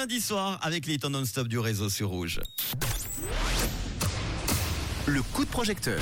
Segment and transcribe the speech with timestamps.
[0.00, 2.40] lundi soir avec les temps non-stop du réseau sur Rouge.
[5.04, 6.00] Le coup de projecteur.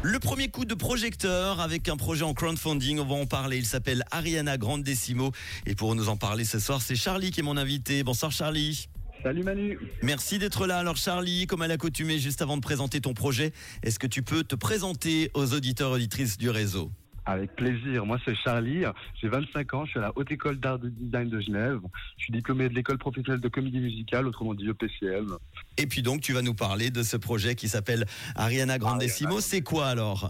[0.00, 3.58] Le premier coup de projecteur avec un projet en crowdfunding, on va en parler.
[3.58, 5.32] Il s'appelle Ariana Grandissimo.
[5.66, 8.02] Et pour nous en parler ce soir, c'est Charlie qui est mon invité.
[8.04, 8.88] Bonsoir Charlie.
[9.22, 9.78] Salut Manu.
[10.00, 10.78] Merci d'être là.
[10.78, 13.52] Alors Charlie, comme à l'accoutumée, juste avant de présenter ton projet,
[13.82, 16.90] est-ce que tu peux te présenter aux auditeurs auditrices du réseau?
[17.30, 18.04] Avec plaisir.
[18.04, 18.82] Moi, c'est Charlie.
[19.20, 19.84] J'ai 25 ans.
[19.84, 21.78] Je suis à la Haute École d'Art de Design de Genève.
[22.16, 25.36] Je suis diplômé de l'École professionnelle de comédie musicale, autrement dit EPCM.
[25.76, 28.04] Et puis donc, tu vas nous parler de ce projet qui s'appelle
[28.34, 29.28] Ariana Grandissimo.
[29.28, 29.42] Ariana.
[29.42, 30.28] C'est quoi alors?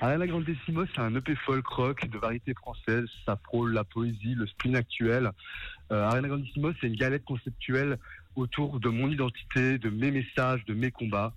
[0.00, 3.06] Ariana Grandissimo, c'est un EP folk rock de variété française.
[3.26, 5.32] Ça frôle la poésie, le spleen actuel.
[5.90, 7.98] Euh, Ariana Grandissimo, c'est une galette conceptuelle
[8.36, 11.32] autour de mon identité, de mes messages, de mes combats.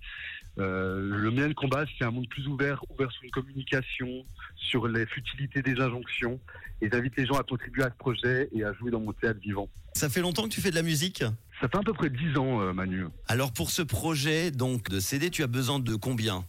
[0.58, 4.24] Euh, le mien de combat, c'est un monde plus ouvert, ouvert sur une communication,
[4.56, 6.40] sur les futilités des injonctions.
[6.80, 9.40] Et j'invite les gens à contribuer à ce projet et à jouer dans mon théâtre
[9.40, 9.68] vivant.
[9.94, 11.24] Ça fait longtemps que tu fais de la musique?
[11.60, 13.06] Ça fait à peu près 10 ans, euh, Manu.
[13.26, 16.44] Alors pour ce projet donc de CD, tu as besoin de combien?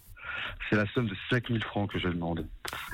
[0.69, 2.45] C'est la somme de 5000 francs que je demande.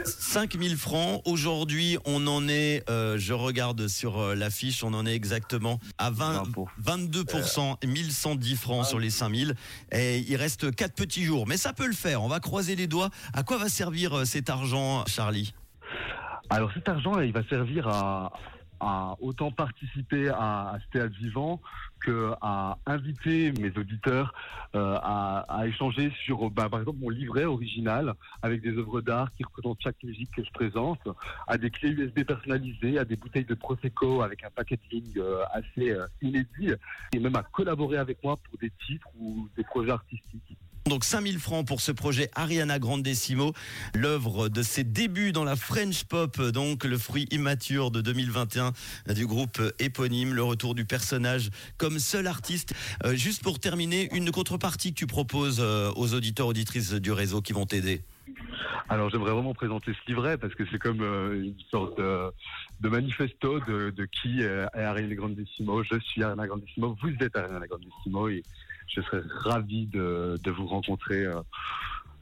[0.03, 1.21] 5000 francs.
[1.25, 6.09] Aujourd'hui, on en est, euh, je regarde sur euh, l'affiche, on en est exactement à
[6.09, 6.43] 20,
[6.81, 9.55] 22%, 1110 francs sur les 5000.
[9.91, 11.47] Et il reste 4 petits jours.
[11.47, 12.23] Mais ça peut le faire.
[12.23, 13.09] On va croiser les doigts.
[13.33, 15.53] À quoi va servir euh, cet argent, Charlie?
[16.49, 18.31] Alors cet argent, il va servir à,
[18.79, 21.61] à autant participer à, à ce théâtre vivant
[22.05, 24.33] que à inviter mes auditeurs
[24.75, 29.43] euh, à, échanger sur, bah, par exemple, mon livret original avec des œuvres d'art qui
[29.43, 30.99] représentent chaque musique que je présente,
[31.47, 35.91] à des clés USB personnalisées, à des bouteilles de prosecco avec un packaging euh, assez
[35.91, 36.73] euh, inédit,
[37.13, 40.57] et même à collaborer avec moi pour des titres ou des projets artistiques.
[40.87, 43.53] Donc 5000 francs pour ce projet Ariana Grandissimo,
[43.95, 48.71] l'œuvre de ses débuts dans la French pop, donc le fruit immature de 2021
[49.15, 52.75] du groupe éponyme, le retour du personnage comme seul artiste.
[53.03, 57.41] Euh, juste pour terminer, une contrepartie que tu proposes euh, aux auditeurs auditrices du réseau
[57.41, 58.03] qui vont t'aider.
[58.87, 63.59] Alors j'aimerais vraiment présenter ce livret parce que c'est comme euh, une sorte de, manifesto
[63.61, 65.81] de, de qui est Ariana Grandissimo.
[65.81, 68.43] Je suis Ariana Grandissimo, vous êtes Ariana Grandissimo et
[68.87, 71.41] je serais ravi de, de vous rencontrer euh,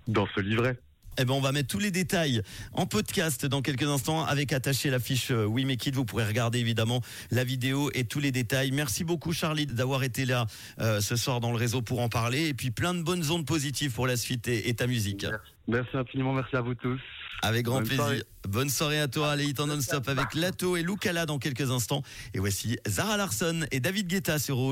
[0.07, 0.77] dans ce livret.
[1.19, 2.41] Eh ben, on va mettre tous les détails
[2.71, 5.93] en podcast dans quelques instants avec attaché la fiche euh, We Make It.
[5.93, 8.71] Vous pourrez regarder évidemment la vidéo et tous les détails.
[8.71, 10.47] Merci beaucoup Charlie d'avoir été là
[10.79, 13.45] euh, ce soir dans le réseau pour en parler et puis plein de bonnes ondes
[13.45, 15.27] positives pour la suite et, et ta musique.
[15.67, 16.99] Merci infiniment, merci à vous tous.
[17.43, 18.03] Avec grand Bonne plaisir.
[18.05, 18.23] soirée.
[18.47, 22.01] Bonne soirée à toi, hits en non-stop avec Lato et Lucala dans quelques instants.
[22.33, 24.71] Et voici Zara Larson et David Guetta sur Rouge.